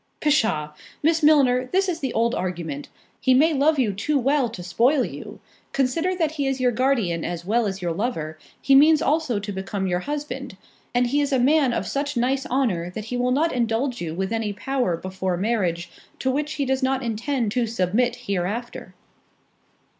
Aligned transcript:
"Pshaw! 0.19 0.71
Miss 1.03 1.21
Milner, 1.21 1.67
this 1.71 1.87
is 1.87 1.99
the 1.99 2.11
old 2.13 2.33
argument. 2.33 2.89
He 3.19 3.35
may 3.35 3.53
love 3.53 3.77
you 3.77 3.93
too 3.93 4.17
well 4.17 4.49
to 4.49 4.63
spoil 4.63 5.05
you—consider 5.05 6.15
that 6.15 6.31
he 6.31 6.47
is 6.47 6.59
your 6.59 6.71
guardian 6.71 7.23
as 7.23 7.45
well 7.45 7.67
as 7.67 7.83
your 7.83 7.91
lover, 7.93 8.39
he 8.59 8.73
means 8.73 9.03
also 9.03 9.37
to 9.37 9.51
become 9.51 9.85
your 9.85 9.99
husband; 9.99 10.57
and 10.95 11.05
he 11.05 11.21
is 11.21 11.31
a 11.31 11.37
man 11.37 11.71
of 11.71 11.85
such 11.85 12.17
nice 12.17 12.47
honour, 12.47 12.89
that 12.89 13.05
he 13.13 13.15
will 13.15 13.29
not 13.29 13.53
indulge 13.53 14.01
you 14.01 14.15
with 14.15 14.33
any 14.33 14.53
power 14.53 14.97
before 14.97 15.37
marriage, 15.37 15.91
to 16.17 16.31
which 16.31 16.53
he 16.53 16.65
does 16.65 16.81
not 16.81 17.03
intend 17.03 17.51
to 17.51 17.67
submit 17.67 18.15
hereafter." 18.25 18.95